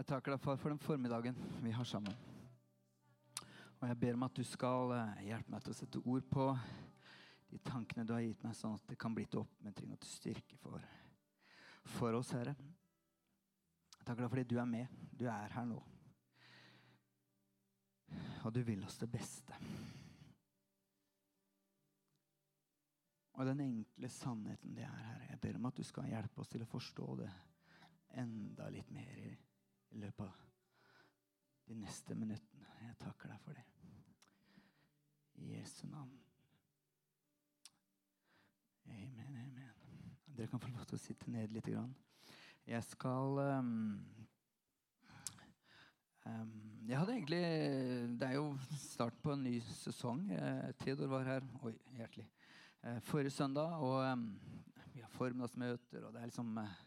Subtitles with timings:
[0.00, 2.14] Jeg takker deg, far, for den formiddagen vi har sammen.
[3.80, 6.46] Og jeg ber om at du skal eh, hjelpe meg til å sette ord på
[7.50, 10.08] de tankene du har gitt meg, sånn at det kan bli til oppmuntring og til
[10.14, 10.86] styrke for,
[11.98, 12.54] for oss, Herre.
[13.98, 14.96] Jeg takker deg fordi du er med.
[15.12, 15.82] Du er her nå.
[18.48, 19.60] Og du vil oss det beste.
[23.36, 26.56] Og den enkle sannheten det er, Herre, jeg ber om at du skal hjelpe oss
[26.56, 27.30] til å forstå det
[28.24, 29.36] enda litt mer i,
[29.90, 30.48] i løpet av
[31.68, 32.66] de neste minuttene.
[32.82, 33.66] Jeg takker deg for det.
[35.40, 36.16] I Jesu navn.
[38.90, 39.70] Amen, amen.
[40.36, 41.68] Dere kan få lov til å sitte ned litt.
[42.66, 43.70] Jeg skal um,
[46.26, 46.52] um,
[46.88, 47.40] Jeg hadde egentlig
[48.20, 48.46] Det er jo
[48.80, 50.26] starten på en ny sesong.
[50.34, 51.48] Eh, Theodor var her.
[51.62, 52.26] Oi, hjertelig.
[52.82, 53.78] Eh, forrige søndag.
[53.78, 54.26] Og um,
[54.94, 56.78] vi har formiddagsmøter, og det er liksom uh,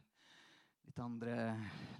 [0.93, 1.35] litt andre,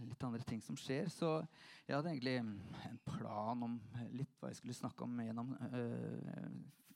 [0.06, 1.08] litt andre, ting som skjer.
[1.10, 1.40] Så
[1.88, 3.80] jeg hadde egentlig en plan om
[4.14, 6.52] litt hva jeg skulle snakke om gjennom, øh,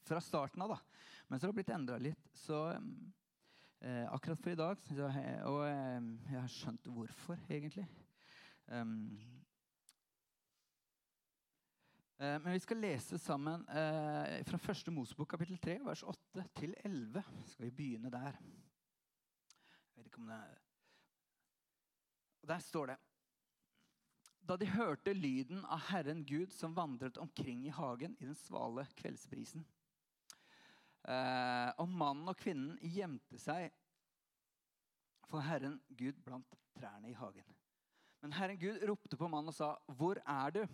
[0.06, 0.76] fra starten av.
[0.76, 0.78] da.
[1.28, 2.28] Men så har det blitt endra litt.
[2.38, 5.10] Så øh, akkurat for i dag så,
[5.50, 7.88] Og øh, jeg har skjønt hvorfor, egentlig.
[8.68, 9.18] Um,
[12.20, 17.24] men vi skal lese sammen eh, fra første Mosebok kapittel 3, vers 8 til 11.
[17.46, 18.34] Skal vi begynne der?
[18.42, 20.67] Jeg vet ikke om det er
[22.48, 22.98] Der står det
[24.48, 28.86] Da de hørte lyden av Herren Gud som vandret omkring i hagen i den svale
[28.96, 29.66] kveldsbrisen.
[31.08, 33.68] Eh, og mannen og kvinnen gjemte seg
[35.28, 37.58] for Herren Gud blant trærne i hagen.
[38.24, 40.68] Men Herren Gud ropte på mannen og sa, 'Hvor er du?'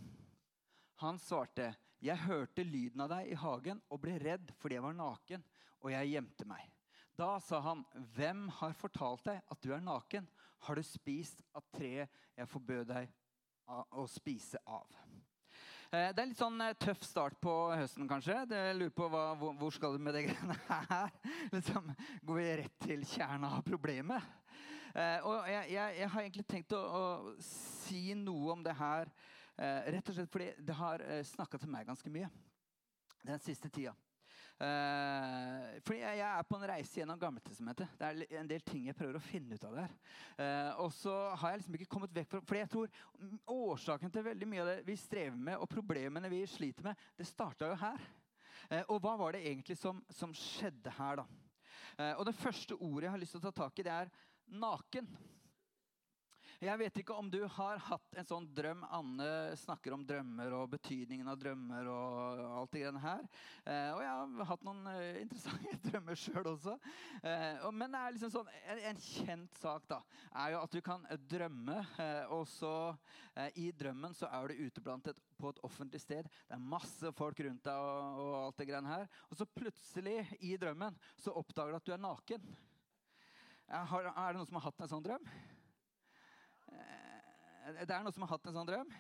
[1.02, 4.94] Han svarte, 'Jeg hørte lyden av deg i hagen og ble redd fordi jeg var
[4.94, 5.44] naken,
[5.82, 6.72] og jeg gjemte meg.'
[7.18, 10.30] Da sa han, 'Hvem har fortalt deg at du er naken?'
[10.64, 13.12] 'Har du spist av treet jeg forbød deg
[13.92, 15.04] å spise av?'
[15.94, 18.40] Eh, det er litt sånn eh, tøff start på høsten, kanskje.
[18.50, 21.12] Jeg lurer på hva, hvor skal du med det greiene her?
[21.54, 21.92] Liksom,
[22.26, 24.32] går vi rett til kjerna av problemet?
[24.96, 29.14] Eh, og jeg, jeg, jeg, har egentlig tenkt å, å, si noe om det her
[29.54, 32.26] rett og slett fordi det har snakka til meg ganske mye
[33.22, 33.94] den siste tida.
[34.62, 37.96] Uh, fordi jeg, jeg, er på en reise gjennom Gammeltestamentet.
[38.00, 39.96] Det er en del ting jeg prøver å finne ut av der.
[40.38, 42.94] Uh, og så har jeg liksom ikke kommet vekk fra Fordi jeg tror
[43.56, 47.28] årsaken til veldig mye av det vi strever med, og problemene vi sliter med, det
[47.28, 48.06] starta jo her.
[48.70, 51.30] Uh, og hva var det egentlig som, som skjedde her, da?
[52.18, 54.10] og det første ordet jeg har lyst til å ta tak i, det er
[54.50, 55.06] naken.
[56.64, 58.86] Jeg vet ikke om du har hatt en sånn drøm.
[58.96, 59.26] Anne
[59.60, 61.90] snakker om drømmer og betydningen av drømmer.
[61.92, 63.26] og alt det her.
[63.68, 66.78] Eh, og jeg har hatt noen eh, interessante drømmer sjøl også.
[67.20, 70.00] Eh, men det er liksom sånn, en, en, kjent sak da,
[70.46, 71.04] er jo at du kan
[71.34, 71.82] drømme,
[72.32, 72.74] og så
[73.60, 76.30] i drømmen så er du ute blant et, på et offentlig sted.
[76.48, 79.10] Det er masse folk rundt deg, og, og alt det greiene her.
[79.28, 82.54] Og så plutselig i drømmen så oppdager du at du er naken.
[83.74, 85.28] Er det noen som har hatt en sånn drøm?
[87.64, 88.96] Eh, det er noen som har hatt en sånn drøm.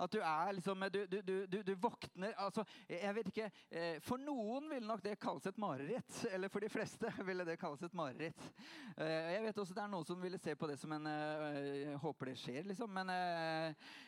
[0.00, 4.20] At du er liksom Du, du, du, du våkner altså, Jeg vet ikke eh, For
[4.20, 6.18] noen ville nok det kalles et mareritt.
[6.32, 8.48] Eller for de fleste ville det kalles et mareritt.
[8.96, 12.00] Eh, jeg vet også det er noen som ville se på det som en Jeg
[12.02, 12.92] håper det skjer, liksom.
[12.92, 13.12] Men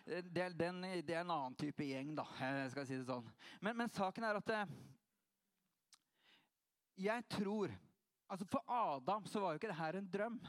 [0.06, 2.24] det er, den, det er en annen type gjeng, da.
[2.70, 3.28] skal jeg si det sånn.
[3.64, 4.54] Men, men saken er at
[6.98, 7.70] jeg tror
[8.28, 10.40] altså For Adam så var jo ikke det her en drøm.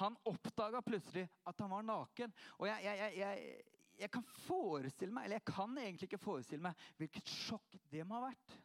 [0.00, 2.34] Han oppdaga plutselig at han var naken.
[2.58, 3.54] Og jeg, jeg, jeg,
[4.00, 8.18] jeg, kan forestille meg, eller jeg kan egentlig ikke forestille meg hvilket sjokk det må
[8.18, 8.58] ha vært.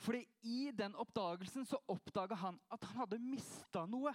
[0.00, 4.12] Fordi i den oppdagelsen så oppdaga han at han hadde mista noe.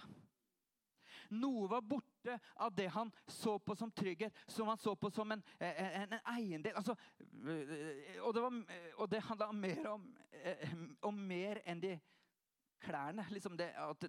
[1.32, 5.32] Noe var borte av det han så på som trygghet, som han så på som
[5.32, 6.74] en, en, en eiendel.
[6.76, 6.96] Altså,
[8.20, 8.58] og, det var,
[9.10, 10.08] det handla mer om,
[11.08, 11.94] om mer enn de
[12.82, 14.06] klærne, liksom det, at,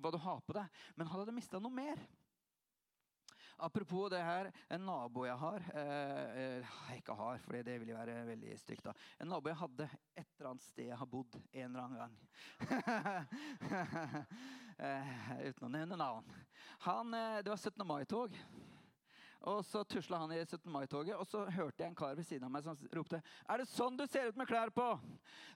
[0.00, 0.66] hva du har på deg.
[0.96, 1.98] Men han hadde mista noe mer.
[3.60, 6.64] Apropos det her, en nabo jeg har eh, eh
[6.96, 8.84] ikke har, for det ville være veldig stygt.
[8.84, 8.92] da.
[9.20, 12.16] En nabo jeg hadde et eller annet sted jeg har bodd en eller annen gang.
[14.88, 15.10] eh,
[15.50, 16.24] uten å nevne navn.
[16.86, 17.84] Han, eh, det var 17.
[17.84, 18.30] mai-tog.
[19.48, 20.68] Og Så tusla han i 17.
[20.72, 23.68] mai-toget, og så hørte jeg en kar ved siden av meg som ropte Er det
[23.70, 24.84] sånn du ser ut med klær på?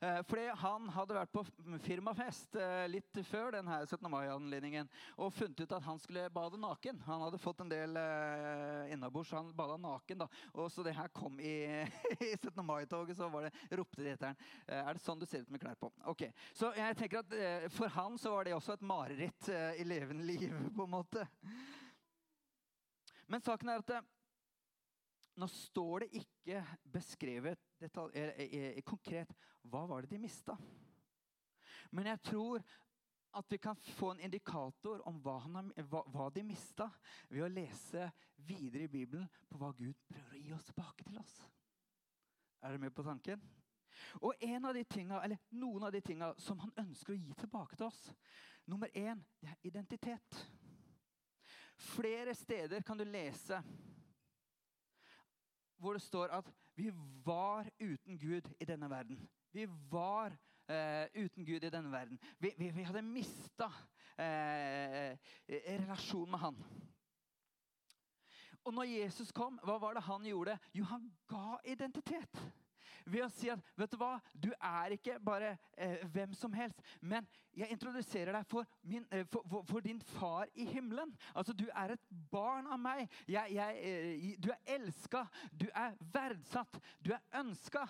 [0.01, 1.43] Eh, fordi han hadde vært på
[1.85, 4.09] firmafest eh, litt før denne 17.
[4.09, 4.89] mai-anledningen
[5.19, 7.03] og funnet ut at han skulle bade naken.
[7.05, 10.25] Han hadde fått en del eh, innabords, så han bada naken.
[10.25, 10.31] da.
[10.55, 11.55] Og Så det her kom i,
[12.25, 12.65] i 17.
[12.65, 14.43] mai-toget, så var det, ropte de etter han.
[14.65, 15.93] Eh, er det sånn du ser ut med klær på?
[16.09, 20.25] Ok, Så jeg tenker at For han så var det også et mareritt i levende
[20.25, 21.29] liv, på en måte.
[23.27, 24.01] Men saken er at det,
[25.41, 26.63] nå står det ikke
[26.95, 29.33] beskrevet detalj, er, er, er, konkret
[29.67, 30.57] hva var det de mista.
[31.91, 32.63] Men jeg tror
[33.35, 36.87] at vi kan få en indikator om hva, har, hva, hva de mista,
[37.29, 38.07] ved å lese
[38.47, 41.35] videre i Bibelen på hva Gud prøver å gi oss tilbake til oss.
[42.63, 43.43] Er dere med på tanken?
[44.23, 44.35] Og
[44.69, 44.77] av
[45.25, 48.01] eller noen av de tinga som han ønsker å gi tilbake til oss
[48.65, 50.39] Nummer én det er identitet.
[51.85, 53.61] Flere steder kan du lese
[55.85, 56.91] hvor det står at vi
[57.27, 59.19] var uten Gud i denne verden.
[59.53, 60.33] Vi var
[60.69, 62.19] eh, uten Gud i denne verden.
[62.39, 63.69] Vi, vi, vi hadde mista
[64.19, 66.57] eh, relasjon med Han.
[68.65, 70.57] Og når Jesus kom, hva var det han gjorde?
[70.73, 72.39] Jo, han ga identitet
[73.05, 76.81] ved å si at vet du hva, du er ikke bare eh, hvem som helst,
[77.01, 81.13] men jeg introduserer deg for, min, eh, for, for, for, din far i himmelen.
[81.35, 83.07] Altså, Du er et barn av meg.
[83.29, 85.25] Jeg, jeg, eh, du er elska.
[85.53, 86.81] Du er verdsatt.
[87.05, 87.87] Du er ønska.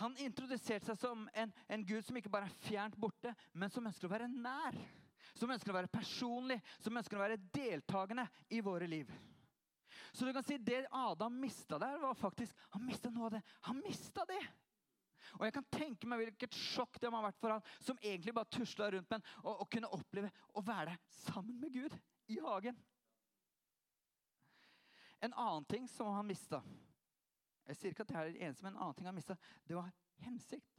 [0.00, 3.86] Han introduserte seg som en, en Gud som ikke bare er fjernt borte, men som
[3.88, 4.76] ønsker å være nær.
[5.36, 9.10] Som ønsker å være personlig, som ønsker å være deltakende i våre liv.
[10.16, 13.42] Så du kan si det Adam mista der, var faktisk Han mista noe av det.
[13.68, 14.40] Han mista det!
[15.36, 18.32] Og jeg kan tenke meg hvilket sjokk det må ha vært for han som egentlig
[18.36, 21.96] bare tusla rundt med og, og kunne oppleve å være der sammen med Gud
[22.32, 22.78] i hagen.
[25.20, 26.62] En annen ting som han mista
[27.66, 29.34] Jeg sier ikke at det er det eneste, men en annen ting han mista,
[29.66, 29.90] det var
[30.22, 30.76] hensikt.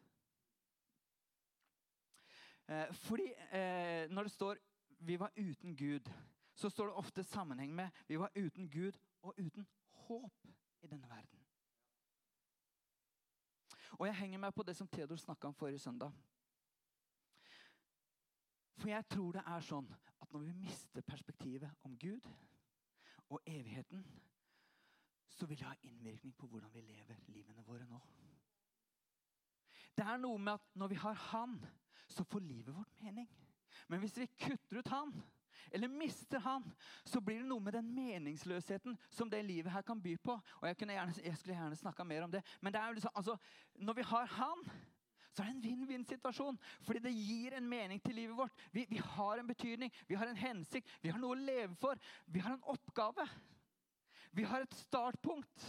[2.68, 4.58] Eh, fordi eh, når det står
[5.00, 6.12] 'vi var uten Gud',
[6.54, 9.68] så står det ofte sammenheng med 'vi var uten Gud og uten
[10.08, 10.48] håp
[10.82, 11.44] i denne verden.
[13.98, 16.12] Og jeg henger meg på det som Theodor snakka om forrige søndag.
[18.78, 19.88] For jeg tror det er sånn
[20.22, 22.28] at når vi mister perspektivet om Gud
[23.30, 24.04] og evigheten,
[25.38, 28.00] så vil det ha innvirkning på hvordan vi lever livene våre nå.
[29.98, 31.58] Det er noe med at når vi har Han,
[32.08, 33.28] så får livet vårt mening.
[33.88, 35.14] Men hvis vi kutter ut Han,
[35.72, 36.66] eller mister han,
[37.04, 40.38] så blir det noe med den meningsløsheten som det livet her kan by på.
[40.62, 42.44] Og Jeg, gjerne, jeg skulle gjerne snakka mer om det.
[42.62, 43.38] Men det liksom, altså,
[43.76, 44.64] når vi har han,
[45.38, 46.58] så er det en vinn-vinn-situasjon.
[46.82, 48.64] Fordi det gir en mening til livet vårt.
[48.72, 52.00] Vi, vi, har en betydning, vi har en hensikt, vi har noe å leve for.
[52.26, 53.28] Vi har en oppgave.
[54.32, 55.68] Vi har et startpunkt.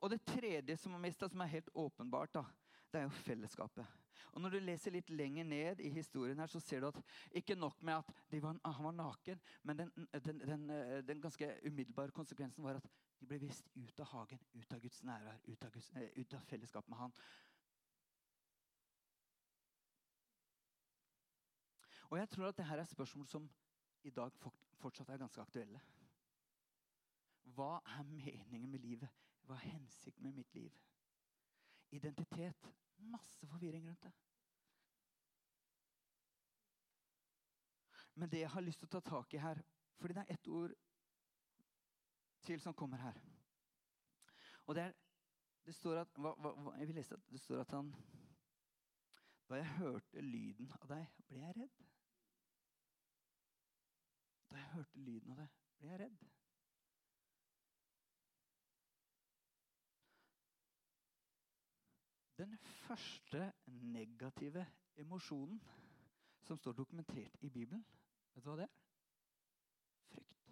[0.00, 2.44] Og det tredje som har mista, som er helt åpenbart, da,
[2.90, 3.99] det er jo fellesskapet.
[4.32, 7.00] Og Når du leser litt lenger ned i historien, her, så ser du at
[7.30, 9.92] ikke nok med at var, han var naken, men den,
[10.24, 12.90] den, den, eh, den, ganske umiddelbare konsekvensen var at
[13.20, 16.40] de ble vist ut av hagen, ut av Guds nærvær, ut av, eh, ut av
[16.40, 17.12] fellesskap med Han.
[22.10, 23.50] Og jeg tror at dette er spørsmål som
[24.02, 24.32] i dag
[24.80, 25.80] fortsatt er ganske aktuelle.
[27.54, 29.08] Hva er meningen med livet?
[29.46, 30.72] Hva er hensikten med mitt liv?
[31.90, 34.12] Identitet Masse forvirring rundt det.
[38.14, 39.62] Men det jeg har lyst til å ta tak i her
[40.00, 40.72] fordi det er ett ord
[42.44, 43.20] til som kommer her.
[44.66, 44.98] Og det er
[45.64, 47.90] Det står at hva, hva, Jeg vil lese at det står at han
[49.48, 51.80] Da jeg hørte lyden av deg, ble jeg redd.
[54.50, 56.24] Da jeg hørte lyden av deg, ble jeg redd.
[62.40, 64.66] Den første negative
[64.96, 65.62] emosjonen
[66.40, 67.84] som står dokumentert i Bibelen,
[68.34, 68.76] vet du hva det er?
[70.08, 70.46] Frykt.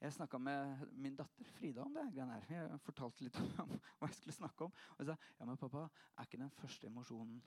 [0.00, 2.04] Jeg snakka med min datter Frida om det.
[2.12, 2.68] her.
[2.68, 4.76] Jeg fortalte litt om hva jeg skulle snakke om.
[4.98, 5.86] Og jeg sa ja, men pappa,
[6.18, 7.40] er ikke den første emosjonen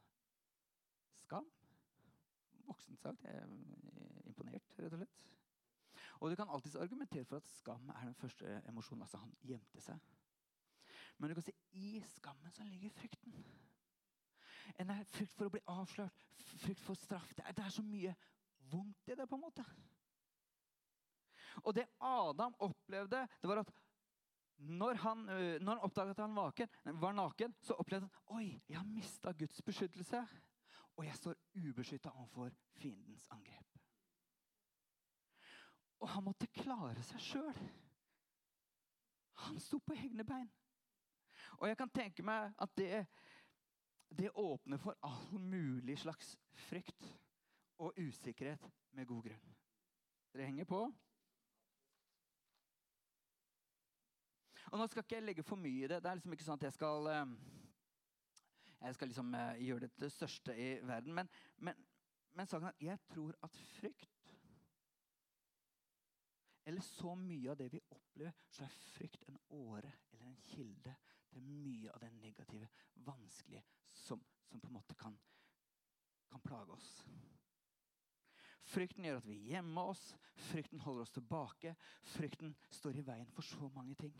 [1.21, 1.45] skam?
[2.65, 3.21] Voksent sagt.
[3.23, 5.40] Jeg er imponert, rett og slett.
[6.21, 9.01] Og du kan alltids argumentere for at skam er den første emosjonen.
[9.01, 9.97] Altså han gjemte seg.
[11.17, 13.33] Men du kan si i skammen så ligger frykten.
[14.79, 16.21] En er frykt for å bli avslørt,
[16.61, 17.33] frykt for straff.
[17.35, 18.13] Det er, det er så mye
[18.71, 19.65] vondt i det, på en måte.
[21.65, 23.73] Og det Adam opplevde, det var at
[24.61, 26.69] når han, når han oppdaget at han vaken,
[27.01, 30.21] var naken, så opplevde han oi, jeg har mista Guds beskyttelse.
[30.99, 33.70] Og jeg står ubeskytta overfor fiendens angrep.
[36.01, 37.61] Og han måtte klare seg sjøl.
[39.45, 40.49] Han sto på egne bein.
[41.59, 43.05] Og jeg kan tenke meg at det,
[44.09, 46.35] det åpner for all mulig slags
[46.67, 47.09] frykt
[47.81, 48.65] og usikkerhet
[48.97, 49.55] med god grunn.
[50.31, 50.81] Dere henger på?
[54.71, 55.99] Og Nå skal ikke jeg legge for mye i det.
[55.99, 57.33] Det er liksom ikke sånn at jeg skal, eh,
[58.85, 61.17] jeg skal liksom eh, gjøre det til det største i verden.
[61.17, 61.81] Men, men,
[62.37, 64.20] men saken er at jeg tror at frykt
[66.71, 70.93] Eller så mye av det vi opplever, så er frykt en åre eller en kilde
[71.27, 72.69] til mye av det negative,
[73.03, 75.17] vanskelige, som, som på en måte kan,
[76.31, 76.93] kan plage oss.
[78.71, 80.03] Frykten gjør at vi gjemmer oss,
[80.47, 81.73] frykten holder oss tilbake.
[82.13, 84.13] Frykten står i veien for så mange ting.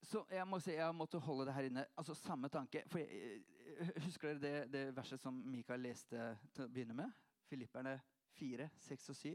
[0.00, 1.84] Så jeg må si, jeg måtte holde det her inne.
[2.00, 2.86] Altså Samme tanke.
[2.88, 3.42] For jeg,
[4.06, 7.20] husker dere det, det, verset som Mikael leste til å begynne med?
[7.52, 7.98] Filipperne
[8.36, 9.32] 4, 6 og 7.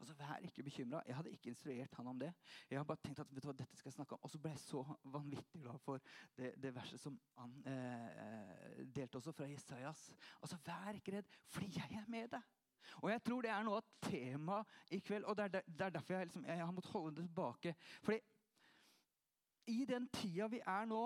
[0.00, 1.02] Altså, Vær ikke bekymra.
[1.06, 2.32] Jeg hadde ikke instruert han om det.
[2.70, 4.20] Jeg har bare tenkt at vet du hva, dette skal jeg snakke om.
[4.22, 5.98] Og så ble jeg så vanvittig glad for
[6.36, 10.04] det, det verset som han eh, delte også fra Jesajas.
[10.42, 12.54] Altså, Vær ikke redd, fordi jeg er med deg.
[13.02, 15.24] Og jeg tror det er noe av temaet i kveld.
[15.24, 17.74] Og det er, det er derfor jeg, liksom, jeg har måttet holde det tilbake.
[18.02, 18.20] Fordi
[19.68, 21.02] i den tida vi er nå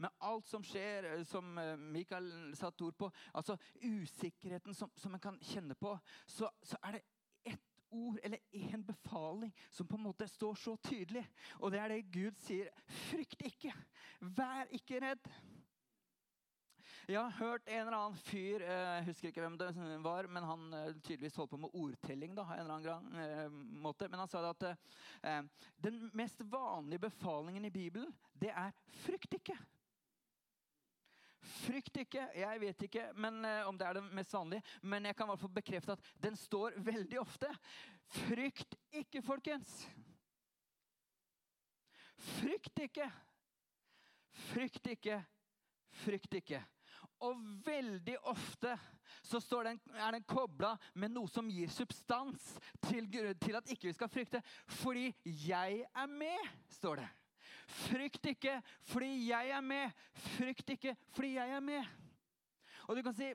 [0.00, 5.14] med alt som skjer, eh, som Michael Mikael satte ord på, altså usikkerheten som, som
[5.14, 7.04] en kan kjenne på, så, så er det
[7.52, 11.24] ett ord eller én befaling som på en måte står så tydelig.
[11.60, 12.70] Og det er det Gud sier.
[13.08, 13.72] Frykt ikke.
[14.20, 15.32] Vær ikke redd.
[17.10, 19.70] Jeg har hørt en eller annen fyr eh, jeg husker ikke hvem det
[20.04, 20.68] var, men han
[21.02, 22.36] tydeligvis holdt på med ordtelling.
[22.38, 25.42] da, en eller annen måte, Men han sa at eh,
[25.82, 29.58] den mest vanlige befalingen i Bibelen, det er 'frykt ikke'.
[31.40, 32.26] Frykt ikke.
[32.36, 35.32] Jeg vet ikke men, uh, om det er det mest vanlige, men jeg kan i
[35.32, 37.48] hvert fall bekrefte at den står veldig ofte.
[38.10, 39.88] Frykt ikke, folkens.
[42.20, 43.08] Frykt ikke.
[44.50, 45.22] Frykt ikke.
[46.02, 46.60] Frykt ikke.
[47.20, 48.76] Og veldig ofte
[49.22, 52.54] så den, er den kobla med noe som gir substans
[52.86, 53.08] til,
[53.40, 54.42] til at ikke vi skal frykte.
[54.66, 57.08] Fordi 'jeg er med', står det.
[57.70, 58.58] Frykt ikke
[58.90, 60.02] fordi jeg er med.
[60.36, 61.86] Frykt ikke fordi jeg er med.
[62.88, 63.30] Og du kan si,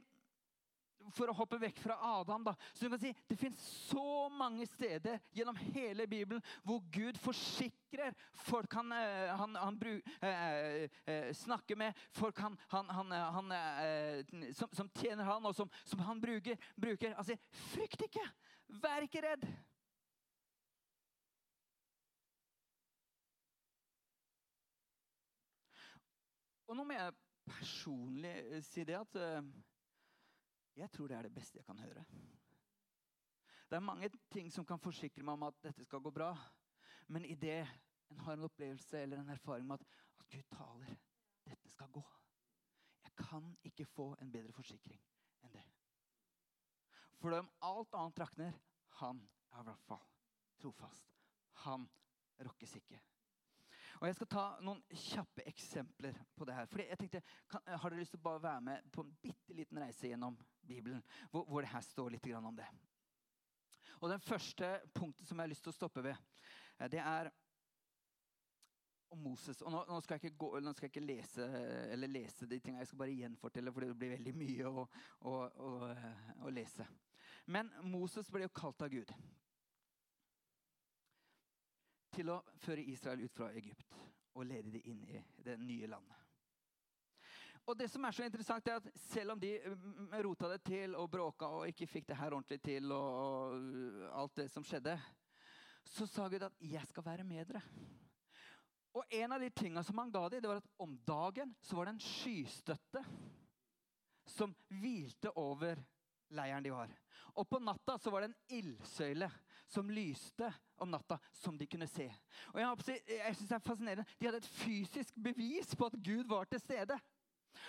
[1.14, 3.62] For å hoppe vekk fra Adam da, så du kan si, Det fins
[3.92, 8.16] så mange steder gjennom hele Bibelen hvor Gud forsikrer
[8.48, 14.74] folk han, eh, han, han bruk, eh, eh, snakker med, folk han, han eh, som,
[14.74, 16.58] som, tjener han, og som, som han bruker.
[16.76, 17.14] bruker.
[17.24, 17.40] sier,
[17.70, 18.26] frykt ikke!
[18.82, 19.46] Vær ikke redd!
[26.68, 29.50] Og nå må jeg personlig eh, si det at uh,
[30.76, 32.06] jeg tror det er det beste jeg kan høre.
[33.70, 36.32] Det er mange ting som kan forsikre meg om at dette skal gå bra.
[37.08, 37.64] Men idet
[38.10, 39.88] en har en opplevelse eller en erfaring med at,
[40.20, 40.98] at Gud taler
[41.46, 42.02] dette skal gå
[43.04, 45.02] Jeg kan ikke få en bedre forsikring
[45.46, 45.66] enn det.
[47.22, 48.58] For om alt annet rakner,
[49.00, 49.22] han
[49.54, 50.08] er i hvert fall
[50.62, 51.12] trofast.
[51.66, 51.86] Han
[52.42, 53.00] rokkes ikke.
[54.06, 56.68] Og Jeg skal ta noen kjappe eksempler på det her.
[56.70, 59.56] Fordi jeg tenkte, kan, Har dere lyst til å bare være med på en bitte
[59.58, 61.02] liten reise gjennom Bibelen?
[61.32, 62.68] Hvor, hvor det her står litt om det.
[64.04, 66.22] Og Den første punktet som jeg har lyst til å stoppe ved,
[66.78, 67.32] eh, det er
[69.10, 69.64] om Moses.
[69.66, 71.50] Og nå, nå, skal gå, nå skal jeg ikke lese,
[72.06, 72.84] lese, de tingene.
[72.84, 74.86] Jeg skal bare gjenfortelle, for det blir veldig mye å,
[75.32, 75.74] å, å,
[76.46, 76.86] å lese.
[77.50, 79.18] Men Moses ble jo kalt av Gud
[82.16, 83.98] til å føre Israel ut fra Egypt
[84.36, 86.22] og lede dem inn i det nye landet.
[87.66, 90.96] Og det som er så interessant er at Selv om de mm, rota det til
[91.00, 93.56] og bråka og ikke fikk det her ordentlig til, og
[94.14, 94.94] alt det som skjedde,
[95.86, 97.62] så sa Gud at 'jeg skal være med dere'.
[98.96, 101.76] Og En av de tingene som han ga dem, det var at om dagen så
[101.76, 103.06] var det en skystøtte
[104.26, 105.76] som hvilte over
[106.30, 106.90] leiren de var.
[107.36, 109.30] Og på natta så var det en ildsøyle
[109.68, 112.08] som lyste om natta, som de kunne se.
[112.54, 114.06] Og Jeg, jeg synes det er fascinerende.
[114.20, 117.00] De hadde et fysisk bevis på at Gud var til stede.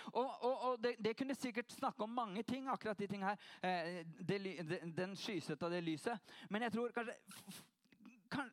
[0.05, 3.37] Og, og, og det, det, kunne sikkert snakke om mange ting, akkurat de tingene her.
[3.63, 4.41] Eh, det,
[4.97, 6.19] den skysøtta, det lyset.
[6.49, 7.13] Men jeg tror kanskje
[8.31, 8.51] kan,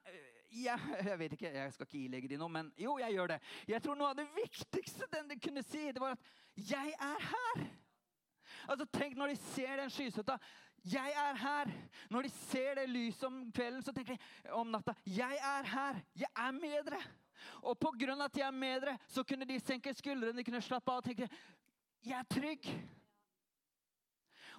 [0.52, 3.38] jeg, jeg, vet ikke, jeg skal ikke ilegge dem noe, men jo, jeg gjør det.
[3.68, 6.20] Jeg tror Noe av det viktigste den de kunne si, det var at
[6.54, 7.66] 'jeg er her'.
[8.68, 10.38] Altså, Tenk når de ser den skysøtta.
[10.84, 11.70] Jeg er her.
[12.10, 16.00] Når de ser det lyset om kvelden, så tenker de om natta Jeg er her.
[16.16, 17.00] Jeg er med dere.
[17.62, 18.24] Og pga.
[18.24, 21.04] at jeg er med dere, så kunne de senke skuldrene, de kunne slappe av og
[21.04, 21.28] tenke
[22.04, 22.68] Jeg er trygg.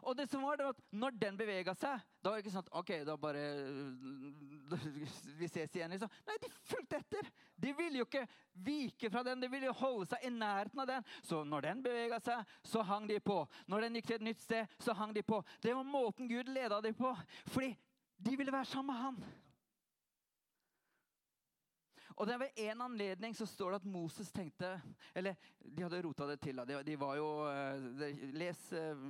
[0.05, 2.53] Og det som var det var at når den bevega seg, da var det ikke
[2.53, 3.43] sånn at ok, da bare
[5.39, 6.12] Vi ses igjen, liksom.
[6.25, 7.29] Nei, de fulgte etter.
[7.62, 8.24] De ville jo ikke
[8.65, 11.07] vike fra den, de ville jo holde seg i nærheten av den.
[11.25, 13.41] Så når den bevega seg, så hang de på.
[13.69, 15.41] Når den gikk til et nytt sted, så hang de på.
[15.62, 17.13] Det var måten Gud leda dem på.
[17.50, 17.74] Fordi
[18.17, 19.19] de ville være sammen med han.
[22.15, 24.69] Og det er ved en anledning så står det at Moses tenkte
[25.15, 26.62] Eller de hadde rota det til.
[26.67, 29.01] De, de var jo eh, de, Les uh,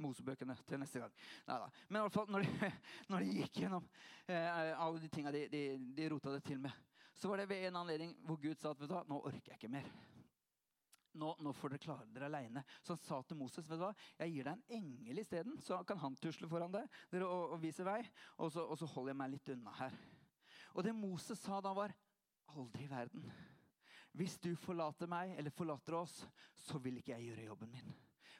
[0.00, 1.12] Mosebøkene til neste gang.
[1.48, 1.68] Neida.
[1.88, 2.70] Men i alle fall når de,
[3.12, 5.44] når de gikk gjennom uh, alle de tinga de,
[5.96, 6.72] de, rota det til med,
[7.14, 9.52] så var det ved en anledning hvor Gud sa at vet du hva, nå orker
[9.52, 9.92] jeg ikke mer.
[11.14, 12.64] Nå, nå får dere klare dere aleine.
[12.82, 15.82] Så han sa til Moses vet du hva, jeg gir deg en engel isteden, så
[15.86, 18.00] kan han tusle foran deg og, og vise vei.
[18.40, 20.00] Og så, og så holder jeg meg litt unna her.
[20.74, 21.94] Og det Moses sa da, var
[22.54, 23.26] Aldri i verden.
[24.14, 26.20] Hvis du forlater meg eller forlater oss,
[26.54, 27.94] så vil ikke jeg gjøre jobben min.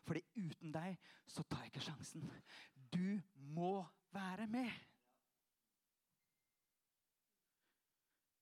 [0.04, 2.28] Fordi uten deg så tar jeg ikke sjansen.
[2.92, 3.18] Du
[3.56, 3.80] må
[4.14, 4.70] være med.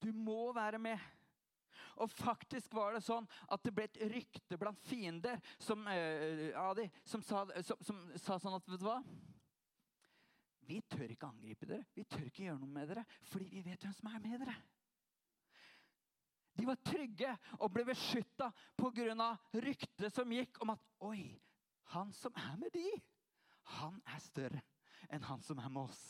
[0.03, 0.99] Du må være med.
[2.03, 6.89] Og faktisk var det sånn at det ble et rykte blant fiender som, uh, Adi,
[7.05, 8.99] som, sa, som, som sa sånn at Vet du hva?
[10.67, 11.87] Vi tør ikke angripe dere.
[11.95, 14.55] Vi tør ikke gjøre noe med dere, fordi vi vet hvem som er med dere.
[16.55, 19.31] De var trygge og ble beskytta pga.
[19.55, 21.41] ryktet som gikk om at Oi,
[21.95, 22.89] han som er med de,
[23.79, 24.63] han er større
[25.13, 26.03] enn han som er med oss.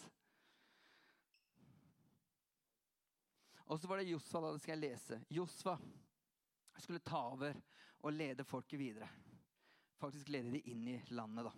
[3.67, 4.41] Og så var det Josfa.
[4.41, 5.21] da, det skal jeg lese.
[5.31, 5.77] Josfa
[6.79, 7.57] skulle ta over
[8.03, 9.09] og lede folket videre.
[9.97, 11.53] Faktisk lede de inn i landet, da.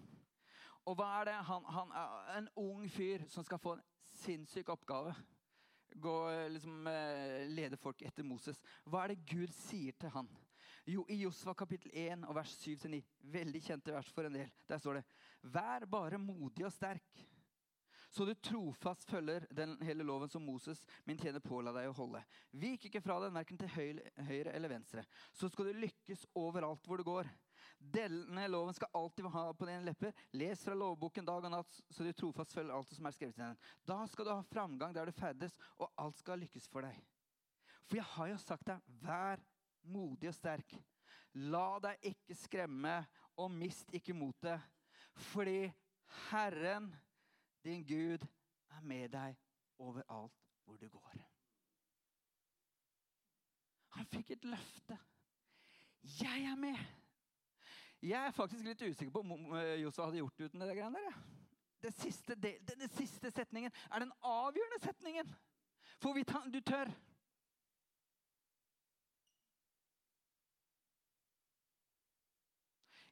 [0.85, 1.37] Og hva er det?
[1.49, 3.87] Han, han er en ung fyr som skal få en
[4.21, 5.15] sinnssyk oppgave
[5.95, 8.61] gå, liksom, eh, lede folk etter Moses.
[8.85, 10.29] Hva er det Gud sier til han?
[10.87, 13.01] Jo, I Josva kapittel 1 og vers 7-9,
[13.33, 15.05] veldig kjente vers for en del, der står det
[15.55, 17.25] Vær bare modig og sterk,
[18.15, 22.21] så du trofast følger den hele loven som Moses, min tjener, påla deg å holde.
[22.53, 25.03] Vik ikke fra den, verken til høyre eller venstre.
[25.35, 27.27] Så skal du lykkes overalt hvor du går.
[27.93, 30.15] Denne loven skal alltid ha på dine lepper.
[30.33, 33.43] Les fra lovboken dag og natt, så du trofast følger alt som er skrevet i
[33.43, 33.59] den.
[33.87, 36.97] Da skal du ha framgang der du ferdes, og alt skal lykkes for deg.
[37.85, 39.43] For jeg har jo sagt deg, vær
[39.93, 40.77] modig og sterk.
[41.45, 42.97] La deg ikke skremme,
[43.37, 44.63] og mist ikke motet.
[45.33, 45.67] Fordi
[46.31, 46.89] Herren,
[47.65, 48.25] din Gud,
[48.71, 49.37] er med deg
[49.79, 51.23] overalt hvor du går.
[53.95, 54.99] Han fikk et løfte.
[56.21, 56.79] Jeg er med.
[58.05, 61.15] Jeg er faktisk litt usikker på om Josua hadde gjort det uten det greiene der.
[61.85, 65.31] Den siste, det, det siste setningen er den avgjørende setningen.
[66.03, 66.17] For
[66.53, 66.91] du tør.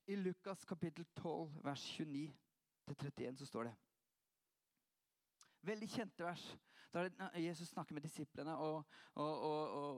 [0.06, 3.74] I Lukas kapittel 12, vers 29-31 så står det
[5.62, 6.58] Veldig kjente vers.
[6.92, 9.91] Der Jesus snakker med disiplene, og, og, og, og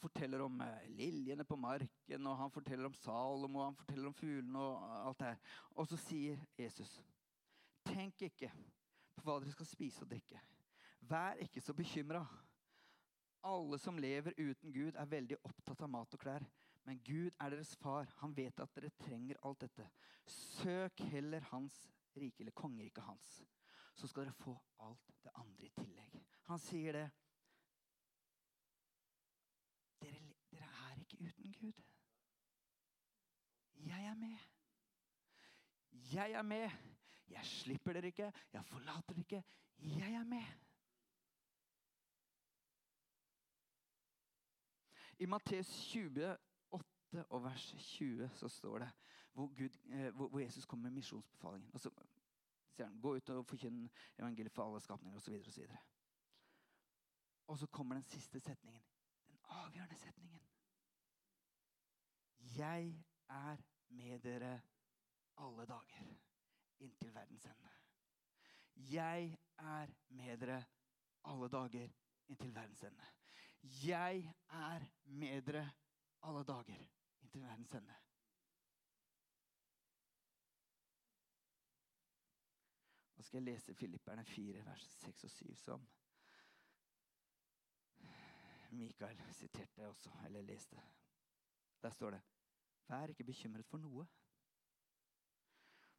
[0.00, 4.16] forteller om eh, liljene på marken, og han forteller om Salomo, og han forteller om
[4.16, 5.56] fuglene og alt det her.
[5.76, 6.94] Og så sier Jesus,
[7.86, 8.52] tenk ikke
[9.16, 10.40] på hva dere skal spise og drikke.
[11.10, 12.24] Vær ikke så bekymra.
[13.46, 16.44] Alle som lever uten Gud, er veldig opptatt av mat og klær.
[16.84, 18.08] Men Gud er deres far.
[18.20, 19.86] Han vet at dere trenger alt dette.
[20.26, 21.76] Søk heller hans
[22.16, 23.40] rike, eller kongeriket hans.
[23.94, 26.20] Så skal dere få alt det andre i tillegg.
[26.48, 27.06] Han sier det.
[30.00, 31.72] Dere, dere er ikke uten Gud.
[33.74, 34.38] Jeg er med.
[36.12, 36.70] Jeg er med.
[37.28, 38.32] Jeg slipper dere ikke.
[38.52, 39.44] Jeg forlater dere ikke.
[39.78, 40.44] Jeg er med.
[45.18, 46.38] I Matteus 28
[47.28, 48.90] og vers 20 så står det
[49.32, 51.70] hvor, Gud, eh, hvor, Jesus kommer med misjonsbefalingen.
[51.72, 51.90] Og så
[52.70, 55.34] sier han, Gå ut og forkynn evangeliet for alle skapninger osv.
[55.34, 55.78] Og, så og,
[57.46, 58.82] og så kommer den siste setningen
[59.28, 60.49] Den avgjørende setningen.
[62.60, 63.56] Jeg er
[63.88, 64.60] med dere
[65.36, 66.08] alle dager
[66.84, 67.70] inntil verdens ende.
[68.76, 70.64] Jeg er med dere
[71.24, 71.88] alle dager
[72.28, 73.06] inntil verdens ende.
[73.62, 75.70] Jeg er med dere
[76.22, 76.82] alle dager
[77.22, 77.96] inntil verdens ende.
[83.16, 85.88] Nå skal jeg lese Filipperne 4, vers 6 og 7 som
[88.70, 90.82] Mikael siterte også, eller leste.
[91.82, 92.20] Der står det
[92.90, 94.06] Vær ikke bekymret for noe,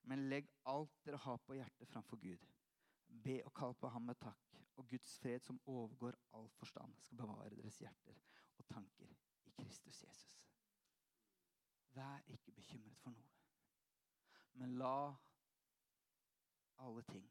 [0.09, 2.43] men legg alt dere har på hjertet, framfor Gud.
[3.23, 7.21] Be og kall på ham med takk, og Guds fred, som overgår all forstand, skal
[7.21, 8.17] bevare deres hjerter
[8.57, 9.13] og tanker
[9.45, 10.41] i Kristus Jesus.
[11.95, 13.31] Vær ikke bekymret for noe,
[14.59, 14.95] men la
[16.81, 17.27] alle ting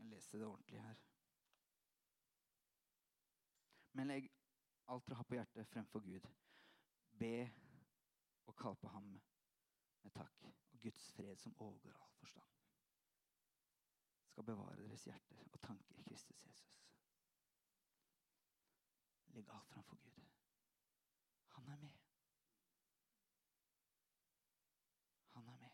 [0.00, 1.00] Jeg leser det ordentlig her.
[3.92, 4.30] Men legg
[4.88, 6.24] alt dere har på hjertet, fremfor Gud.
[7.20, 7.50] Be
[8.48, 9.08] og kall på ham
[10.02, 10.44] med takk.
[10.72, 12.46] Og Guds fred, som overgår all forstand,
[14.30, 16.78] skal bevare deres hjerter og tanker i Kristus Jesus.
[19.34, 20.22] Legg alt framfor Gud.
[21.48, 21.98] Han er med.
[25.34, 25.70] Han er med.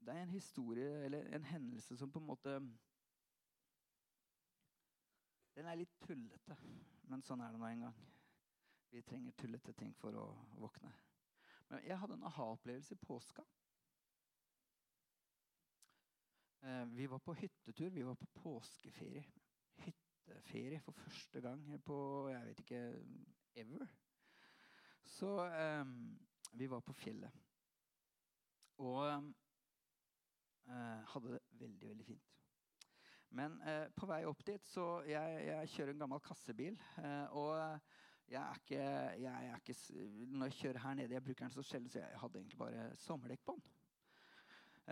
[0.00, 2.78] Det er en historie, eller en hendelse, som på en måte
[5.54, 6.56] Den er litt tullete,
[7.12, 7.96] men sånn er det nå en gang.
[8.92, 10.26] Vi trenger tullete ting for å
[10.60, 10.92] våkne.
[11.68, 13.44] Men jeg hadde en aha-opplevelse i påska.
[16.62, 17.90] Eh, vi var på hyttetur.
[17.90, 19.24] Vi var på påskeferie.
[19.84, 21.96] Hytteferie for første gang på
[22.30, 22.82] jeg vet ikke
[23.64, 23.86] ever.
[25.02, 25.32] Så
[25.80, 25.96] um,
[26.52, 27.40] vi var på fjellet.
[28.84, 29.32] Og um,
[30.66, 32.41] hadde det veldig, veldig fint.
[33.32, 36.78] Men eh, på vei opp dit så jeg, jeg kjører en gammel kassebil.
[37.00, 37.54] Eh, og
[38.32, 38.82] jeg er, ikke,
[39.20, 39.76] jeg er ikke,
[40.32, 42.90] Når jeg kjører her nede, jeg bruker den så sjelden, så jeg hadde egentlig bare
[43.00, 43.70] sommerdekk på den.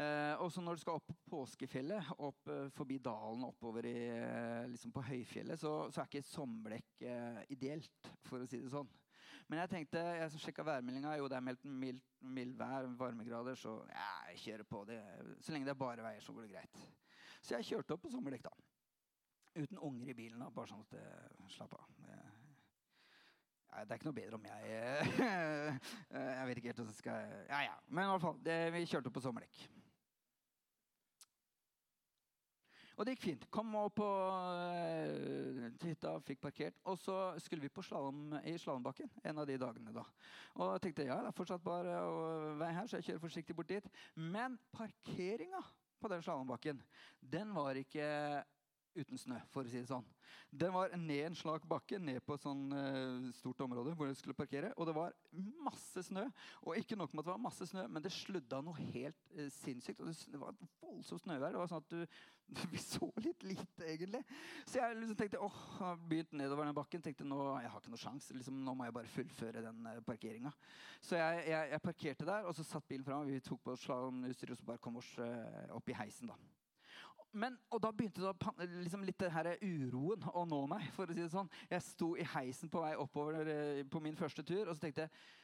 [0.00, 3.96] Eh, og så når du skal opp på påskefjellet, opp eh, forbi dalen oppover i,
[4.14, 8.70] eh, liksom på høyfjellet, så, så, er ikke sommerdekk eh, ideelt, for å si det
[8.70, 8.88] sånn.
[9.50, 11.16] Men jeg tenkte, jeg sjekka værmeldinga.
[11.18, 15.00] Jo, det er meldt mildt mild vær, varmegrader, så ja, jeg kjører på det.
[15.42, 16.84] Så lenge det er bare veier, så går det greit.
[17.40, 18.54] Så jeg kjørte opp på sommerdekk, da.
[19.60, 21.88] Uten unger i bilen, da, bare sånn at det slapp av.
[23.70, 24.70] Nei, det er ikke noe bedre om jeg
[26.18, 27.76] Jeg vet ikke helt hvordan jeg skal Ja, ja.
[27.86, 29.60] Men i hvert fall, det, vi kjørte opp på sommerdekk.
[33.00, 33.44] Og det gikk fint.
[33.48, 36.76] Kom opp på uh, hytta, fikk parkert.
[36.90, 39.94] Og så skulle vi på slalom, i slalåmbakken en av de dagene.
[39.94, 40.04] da.
[40.58, 42.18] Og jeg tenkte ja, det er fortsatt bare å
[42.60, 43.88] vei her, så jeg kjører forsiktig bort dit.
[44.20, 45.62] Men parkeringa
[46.00, 46.82] på den slalåmbakken,
[47.20, 48.06] den var ikke
[48.96, 50.06] uten snø, for å si det sånn.
[50.50, 54.18] Den var ned en slak bakke, ned på et sånn uh, stort område hvor jeg
[54.18, 54.72] skulle parkere.
[54.76, 55.14] Og det var
[55.62, 56.26] masse snø.
[56.64, 59.46] Og ikke nok med at det var masse snø, men det sludda noe helt uh,
[59.60, 60.02] sinnssykt.
[60.02, 61.54] Og det, var et voldsomt snøvær.
[61.54, 62.20] Det var sånn at du,
[62.72, 64.24] Vi så litt lite, egentlig.
[64.66, 67.04] Så jeg liksom tenkte åh, jeg begynte nedover den bakken.
[67.04, 68.30] tenkte nå, Jeg har ikke noe sjans.
[68.34, 70.50] Liksom, nå må jeg bare fullføre den uh, parkeringa.
[70.98, 73.30] Så jeg, jeg, jeg, parkerte der, og så satt bilen fram.
[73.30, 75.14] Vi tok på slalåmutstyr og så bare kom oss
[75.70, 76.34] opp i heisen.
[76.34, 76.59] da
[77.32, 80.88] men, og da begynte det, liksom litt det her uroen å nå meg.
[80.96, 81.50] for å si det sånn.
[81.70, 85.06] Jeg sto i heisen på vei oppover eh, på min første tur, og så tenkte
[85.06, 85.38] jeg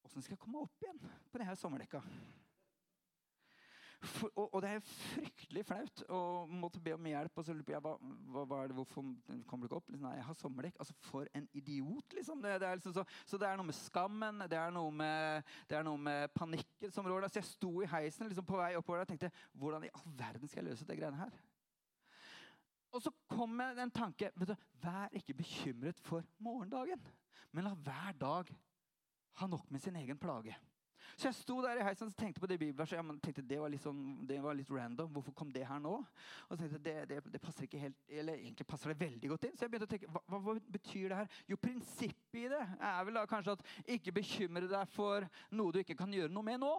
[0.00, 0.96] Åssen skal jeg komme opp igjen
[1.28, 2.00] på denne sommerdekka?
[4.00, 7.34] For, og, og, det er fryktelig flaut å måtte be om hjelp.
[7.36, 7.92] Og så lurer jeg hva,
[8.32, 9.04] hva, er det, hvorfor
[9.48, 9.90] kommer du ikke opp?
[9.92, 10.78] Liksom, nei, jeg har sommerdekk.
[10.80, 12.40] Altså, For en idiot, liksom.
[12.40, 15.76] Det, det liksom så, så, det er noe med skammen, det er noe med, det
[15.76, 17.28] er noe med panikken som rår.
[17.28, 20.48] Så jeg sto i heisen liksom, på vei oppover og tenkte hvordan i all verden
[20.48, 21.36] skal jeg løse det greiene her?
[22.96, 24.32] Og så kom jeg en tanke.
[24.32, 27.04] du, Vær ikke bekymret for morgendagen,
[27.52, 28.56] men la hver dag
[29.40, 30.56] ha nok med sin egen plage.
[31.16, 32.98] Så jeg sto der i heisen og tenkte på det bibelverset.
[32.98, 35.12] Ja, tenkte det var, sånn, det var, litt random.
[35.14, 35.96] Hvorfor kom det her nå?
[36.00, 39.46] Og så tenkte det, det, det, passer ikke helt, eller egentlig passer det veldig godt
[39.48, 39.54] inn.
[39.56, 41.38] Så jeg begynte å tenke, hva, hva betyr det her?
[41.50, 43.64] Jo, prinsippet i det er vel da kanskje at
[43.96, 46.74] ikke bekymre deg for noe du ikke kan gjøre noe med nå.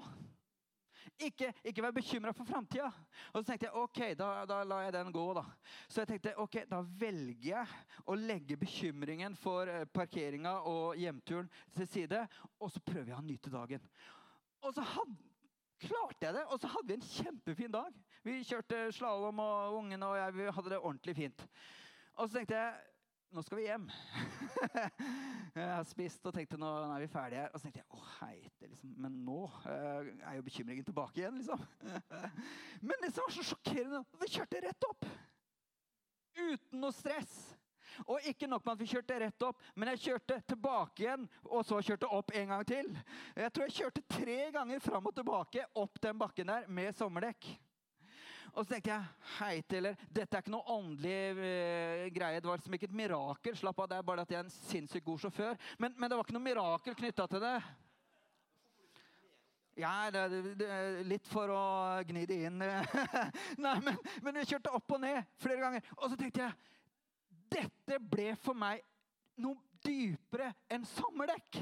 [1.22, 2.89] Ikke, ikke vær bekymra for framtida.
[3.32, 5.26] Og så tenkte jeg ok, da, da lar jeg den gå.
[5.38, 5.44] da.
[5.88, 11.50] Så jeg tenkte ok, da velger jeg å legge bekymringen for eh, parkeringa og hjemturen
[11.78, 12.26] til side.
[12.60, 13.86] Og så prøver jeg å nyte dagen.
[14.62, 15.17] Og så hadde,
[15.82, 18.00] klarte jeg det, og så hadde vi en kjempefin dag.
[18.24, 21.45] Vi kjørte slalåm, og ungene og jeg vi hadde det ordentlig fint.
[22.13, 22.74] Og så tenkte jeg
[23.32, 23.86] nå skal vi hjem.
[25.56, 27.54] jeg har spist og tenkte nå er vi ferdige her.
[27.54, 28.91] Og så tenkte jeg å heite, liksom.
[29.00, 31.63] Men nå uh, er jo bekymringen tilbake igjen, liksom.
[32.88, 35.08] Men det som var så sjokkerende, vi kjørte rett opp.
[36.41, 37.38] Uten noe stress.
[38.08, 41.65] Og ikke nok med at vi kjørte rett opp, men jeg kjørte tilbake igjen og
[41.67, 42.93] så kjørte opp en gang til.
[43.36, 47.51] Jeg tror jeg kjørte tre ganger fram og tilbake opp den bakken der med sommerdekk.
[48.51, 52.41] Og så tenkte jeg hei til dette er ikke noe åndelig eh, greie.
[52.41, 53.56] Det var liksom ikke et mirakel.
[53.56, 55.56] Slapp av, det er bare at jeg er en sinnssykt god sjåfør.
[55.80, 57.56] Men, men det var ikke noe mirakel knytta til det.
[59.80, 60.67] Ja, det, det,
[61.08, 61.63] litt for å
[62.10, 62.60] gni det inn.
[63.65, 65.88] Nei, men, men jeg kjørte opp og ned flere ganger.
[66.01, 66.58] Og så tenkte jeg
[67.52, 68.84] dette ble for meg
[69.42, 71.62] noe dypere enn sommerdekk.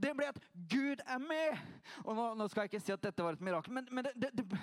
[0.00, 1.60] Det ble at Gud er med.
[2.04, 4.14] Og nå, nå, skal jeg ikke si at dette var et mirakel, men, men det,
[4.18, 4.60] det, det,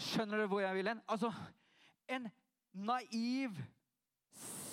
[0.00, 1.00] Skjønner dere hvor jeg vil hen?
[1.08, 1.30] Altså,
[2.12, 2.28] en
[2.72, 3.56] naiv,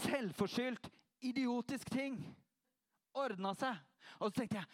[0.04, 0.90] selvforskyldt,
[1.26, 2.20] idiotisk ting
[3.18, 3.80] ordna seg.
[4.20, 4.68] Og så tenkte jeg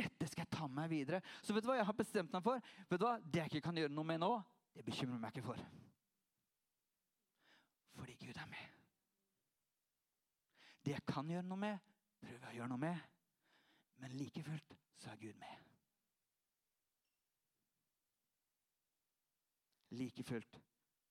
[0.00, 1.20] dette skal jeg ta med meg videre.
[1.42, 2.62] Så vet du hva jeg har bestemt meg for?
[2.88, 3.16] Vet du hva?
[3.20, 4.34] Det jeg ikke kan gjøre noe med nå,
[4.76, 5.64] det bekymrer meg ikke for.
[7.98, 8.79] Fordi Gud er med.
[10.90, 13.02] Det jeg kan gjøre noe med, prøver jeg å gjøre noe med.
[14.02, 15.68] Men like fullt så er Gud med.
[19.94, 20.58] Like fullt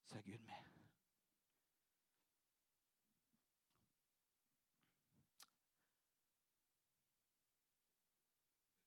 [0.09, 0.67] så er Gud med.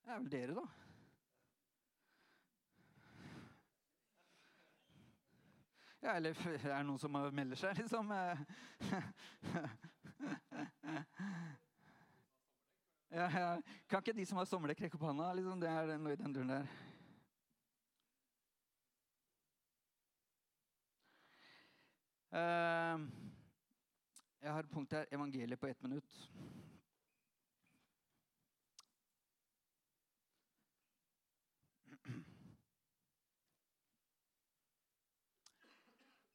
[0.03, 0.67] Det er vel dere, da.
[6.03, 8.13] Ja, eller er det noen som melder seg, liksom?
[13.13, 13.63] Ja, ja.
[13.89, 15.27] Kan ikke de som har sommerdekk, rekke opp hånda?
[15.37, 16.71] Liksom, det er noe i den duren der.
[22.33, 23.05] Uh,
[24.41, 25.05] jeg har et punkt her.
[25.13, 26.09] Evangeliet på ett minutt.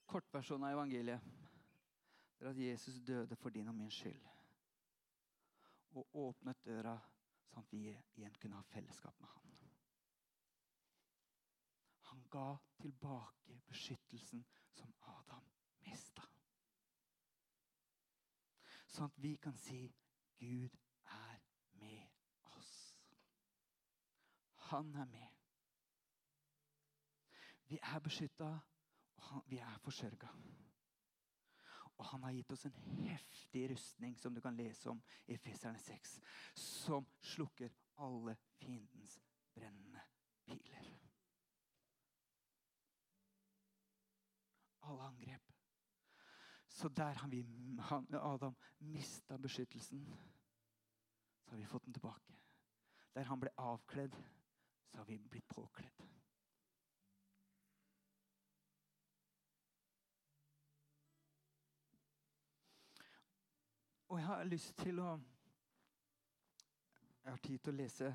[0.08, 1.36] Kortversjonen av evangeliet
[2.38, 4.37] det er at Jesus døde for din og min skyld.
[5.97, 6.95] Og åpnet døra
[7.49, 9.47] sånn at vi igjen kunne ha fellesskap med han.
[12.07, 15.47] Han ga tilbake beskyttelsen som Adam
[15.86, 16.23] mista.
[18.88, 19.81] Sånn at vi kan si
[20.39, 20.77] Gud
[21.17, 21.41] er
[21.81, 22.07] med
[22.53, 22.71] oss.
[24.69, 25.33] Han er med.
[27.67, 28.53] Vi er beskytta
[29.27, 30.31] han, vi er forsørga.
[31.97, 35.79] Og han har gitt oss en heftig rustning som du kan lese om i Feserne
[35.81, 36.19] 6,
[36.53, 37.73] som slukker
[38.05, 39.17] alle fiendens
[39.55, 40.03] brennende
[40.45, 40.91] piler.
[44.88, 45.53] Alle angrep.
[46.67, 47.45] Så der har vi,
[48.13, 50.05] Adam mista beskyttelsen,
[51.43, 52.38] så har vi fått den tilbake.
[53.13, 54.13] Der han ble avkledd,
[54.91, 56.03] så har vi blitt påkledd.
[64.08, 65.17] Og jeg har lyst til å
[67.24, 68.10] Jeg har tid til å lese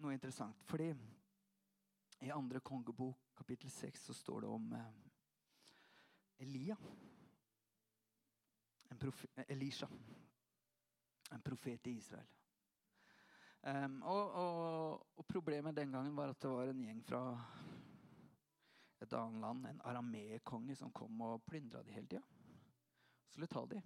[0.00, 0.62] noe interessant.
[0.64, 0.86] Fordi
[2.24, 6.76] i andre kongebok, kapittel 6, så står det om eh, Elia.
[8.88, 9.12] En
[9.48, 9.88] Elisha.
[11.32, 12.32] En profet i Israel.
[13.66, 17.22] Um, og, og, og, problemet den gangen var at det var en gjeng fra
[19.02, 22.22] et annet land, en arameerkonge, som kom og plyndra de hele tida.
[23.28, 23.82] Skulle ta de.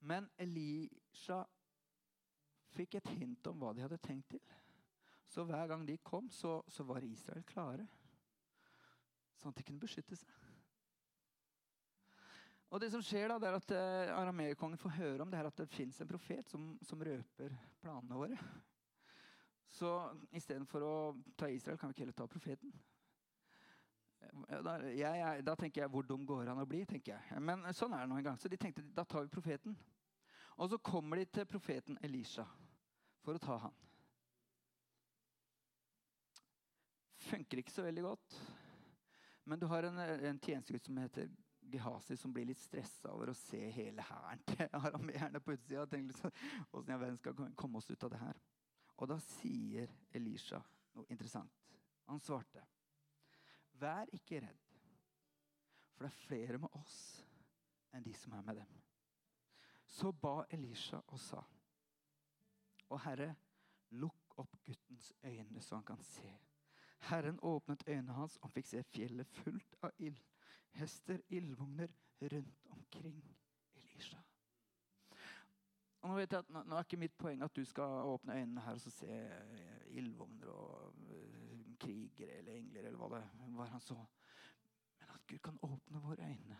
[0.00, 1.42] Men Elisha
[2.74, 4.44] fikk et hint om hva de hadde tenkt til.
[5.30, 7.86] Så hver gang de kom, så, så var Israel klare.
[9.38, 10.40] Sånn at de kunne beskytte seg.
[12.70, 15.48] Og det som skjer da, det er at eh, Arameerkongen får høre om det her
[15.48, 18.38] at det fins en profet som, som, røper planene våre.
[19.70, 19.90] Så
[20.34, 20.94] istedenfor å
[21.38, 22.74] ta Israel, kan vi ikke heller ta profeten.
[24.50, 26.82] Da, jeg, da, tenker jeg hvor dum går han å bli?
[26.88, 27.42] tenker jeg.
[27.42, 28.38] Men sånn er det nå en gang.
[28.40, 29.76] Så de tenkte da tar vi profeten.
[30.60, 32.44] Og så kommer de til profeten Elisha
[33.24, 33.76] for å ta han.
[37.30, 38.36] Funker ikke så veldig godt.
[39.48, 41.30] Men du har en, en tjenestegutt som heter
[41.70, 45.86] Gehazi, som blir litt stressa over å se hele hæren til arameerne på utsida.
[45.92, 46.34] Liksom,
[46.70, 48.40] Åssen i all verden skal komme oss ut av det her?
[49.00, 50.60] Og da sier Elisha
[50.96, 51.56] noe interessant.
[52.10, 52.64] Han svarte.
[53.80, 54.66] Vær ikke redd,
[55.94, 56.98] for det er flere med oss
[57.96, 58.74] enn de som er med dem.
[59.90, 61.40] Så ba Elisha og sa,
[62.90, 63.32] Å Herre,
[64.02, 66.30] lukk opp guttens øyne så han kan se.
[67.08, 70.18] Herren åpnet øynene hans, og fikk se fjellet fullt av ild.
[70.76, 71.90] Hester, ildvogner
[72.20, 73.22] rundt omkring
[73.74, 74.18] Elisha.
[76.00, 78.64] Og nå, vet jeg at, nå er ikke mitt poeng at du skal åpne øynene
[78.64, 79.16] her og se
[80.00, 81.00] ildvogner og
[81.80, 83.96] krigere eller engler eller hva det var han så.
[85.00, 86.58] Men at Gud kan åpne våre øyne,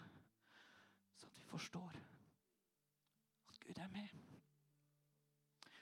[1.17, 1.97] så at vi forstår
[3.49, 4.09] at Gud er med.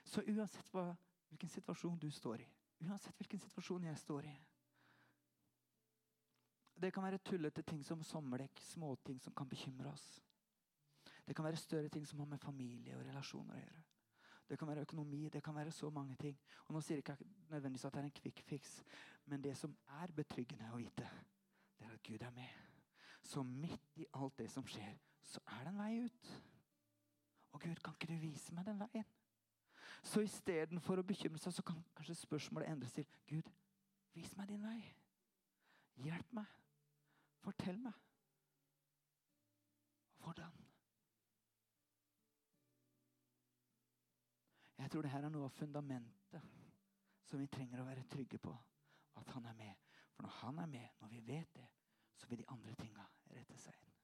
[0.05, 0.95] Så uansett hva,
[1.29, 2.47] hvilken situasjon du står i,
[2.87, 4.37] uansett hvilken situasjon jeg står i
[6.79, 10.21] Det kan være tullete ting som sommerdekk, småting som kan bekymre oss.
[11.27, 13.81] Det kan være større ting som har med familie og relasjoner å gjøre.
[14.49, 16.39] Det kan være økonomi, det kan være så mange ting.
[16.65, 18.81] Og Nå sier jeg ikke nødvendigvis at det er en quick fix,
[19.25, 21.09] men det som er betryggende å vite,
[21.77, 22.49] det er at Gud er med.
[23.21, 26.31] Så midt i alt det som skjer, så er det en vei ut.
[27.51, 29.05] Og Gud, kan ikke du vise meg den veien?
[30.03, 33.51] Så istedenfor å bekymre seg, så kan kanskje spørsmålet endres til Gud,
[34.15, 34.79] vis meg din vei.
[36.05, 36.57] Hjelp meg.
[37.43, 37.93] Fortell meg.
[40.23, 40.68] Hvordan?
[44.79, 46.45] Jeg tror det her er noe av fundamentet
[47.27, 48.53] som vi trenger å være trygge på.
[49.19, 49.75] At han er med.
[50.15, 51.67] For når han er med, når vi vet det,
[52.15, 53.03] så vil de andre tinga
[53.35, 53.95] rette seg inn.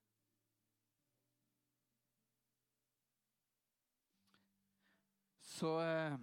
[5.56, 6.18] Så eh,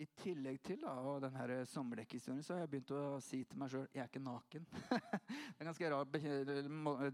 [0.00, 3.58] I tillegg til da, og den her sommerdekkehistorien så har jeg begynt å si til
[3.60, 4.64] meg sjøl jeg er ikke naken.
[4.70, 6.06] det er ganske rar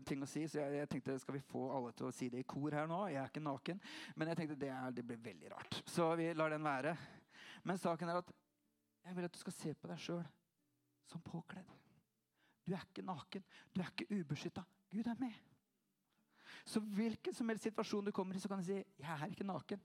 [0.07, 2.44] ting å si, så jeg, jeg, tenkte skal vi få alle til å si det
[2.44, 3.01] i kor her nå?
[3.11, 3.83] Jeg er ikke naken.
[4.14, 5.81] Men jeg tenkte det, er, det blir veldig rart.
[5.90, 6.94] Så vi lar den være.
[7.66, 8.31] Men saken er at
[9.07, 10.22] jeg vil at du skal se på deg sjøl
[11.11, 11.75] som påkledd.
[12.66, 13.44] Du er ikke naken.
[13.75, 14.62] Du er ikke ubeskytta.
[14.94, 15.35] Gud er med.
[16.64, 19.45] Så hvilken som helst situasjon du kommer i, så kan du si 'Jeg er ikke
[19.45, 19.81] naken'.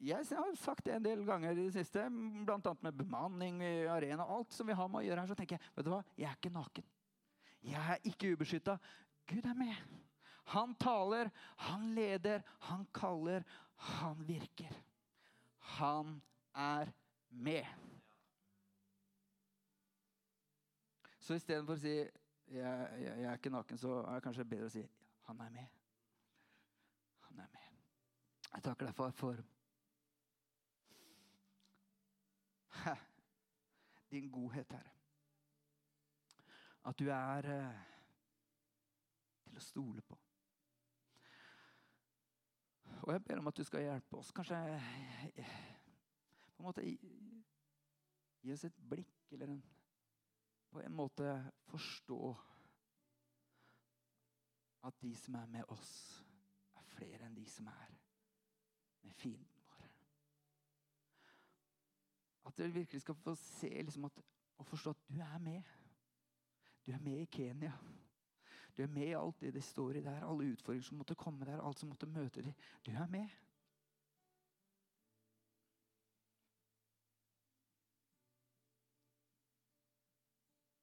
[0.00, 2.08] Jeg har sagt det en del ganger i det siste,
[2.46, 2.74] bl.a.
[2.80, 4.24] med bemanning arena.
[4.24, 6.30] alt som vi har med å gjøre her, så tenker jeg vet du hva, jeg
[6.30, 6.84] er ikke naken.
[7.62, 8.78] Jeg er ikke ubeskytta.
[9.26, 9.76] Gud er med.
[10.44, 13.44] Han taler, han leder, han kaller,
[13.76, 14.72] han virker.
[15.58, 16.22] Han
[16.54, 16.92] er
[17.30, 17.66] med.
[21.22, 22.08] Så istedenfor å si jeg,
[22.52, 24.82] jeg, jeg, er ikke naken, så er det kanskje bedre å si
[25.28, 25.81] han er med.
[27.32, 27.60] Han er med.
[28.54, 29.36] Jeg takker deg, far, for
[34.12, 34.90] din godhet, Herre.
[36.84, 37.80] At du er eh,
[39.46, 40.18] til å stole på.
[43.02, 44.32] Og jeg ber om at du skal hjelpe oss.
[44.36, 44.58] Kanskje
[45.32, 45.56] eh,
[46.52, 49.62] på en måte gi, oss et blikk eller en,
[50.68, 51.32] på en måte
[51.70, 52.20] forstå
[54.82, 56.21] at de som er med oss,
[57.02, 57.94] flere enn de som er
[59.02, 59.88] med fienden vår.
[62.46, 64.22] At dere virkelig skal få se liksom at,
[64.58, 65.62] og forstå at du er med.
[66.86, 67.72] Du er med i Kenya.
[68.76, 71.44] Du er med i alt det det står i der, alle utfordringer som måtte komme
[71.44, 72.54] der, alt som måtte møte dem.
[72.86, 73.28] Du er med.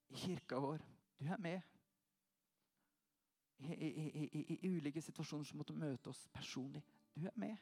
[0.10, 0.86] I kirka vår.
[1.20, 1.79] Du er med
[3.60, 6.82] i, i, i, i, ulike situasjoner som måtte møte oss personlig.
[7.16, 7.58] Du er med.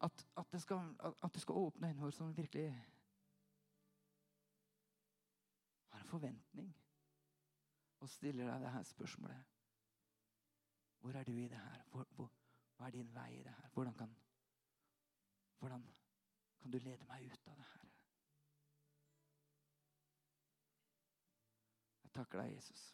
[0.00, 2.68] At, at, det, skal, at det skal åpne øynene våre som virkelig
[5.88, 6.74] har en forventning
[8.04, 9.54] og stiller deg det her spørsmålet.
[11.00, 11.82] Hvor er du i det her?
[11.90, 12.30] Hvor, hvor,
[12.76, 13.70] hva er din vei i det her?
[13.72, 14.12] Hvordan kan,
[15.58, 15.88] hvordan
[16.60, 17.88] kan du lede meg ut av det her?
[22.04, 22.92] Jeg takker deg, Jesus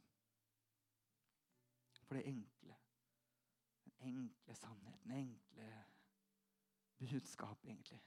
[2.12, 2.74] for det enkle.
[3.84, 5.84] Den enkle sannheten, den enkle
[6.98, 8.02] budskap, egentlig.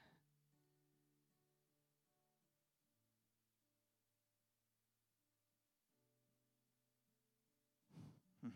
[8.41, 8.47] Hm.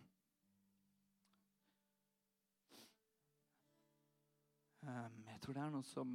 [4.82, 6.08] Um, jeg tror det er noe som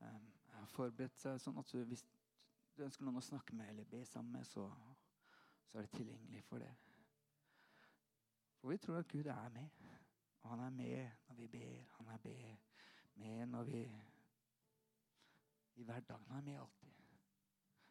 [0.00, 2.04] um, har forberedt seg sånn at du, hvis
[2.76, 4.68] du ønsker noen å snakke med eller be sammen med, så
[5.74, 6.74] så er det tilgjengelig for det.
[8.60, 9.68] For vi tror at Gud er med.
[10.42, 11.82] Og han er med når vi ber.
[11.96, 12.18] Han er
[13.14, 13.92] med når vi
[15.74, 16.26] I hverdagen.
[16.28, 16.88] Han er med alltid.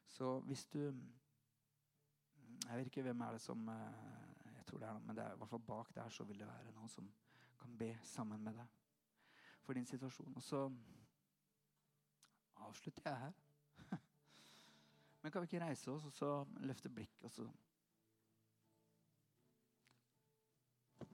[0.08, 0.80] Så hvis du
[2.67, 5.24] Jeg vet ikke hvem er det som eh, Jeg tror det er noe, men det
[5.24, 7.12] er, i hvert fall bak der så vil det være noen som
[7.60, 8.67] kan be sammen med deg
[9.62, 10.36] for din situasjon.
[10.36, 10.72] Og så
[12.56, 13.32] avslutter jeg her.
[15.22, 17.52] Men kan vi ikke reise oss og så løfte blikket og så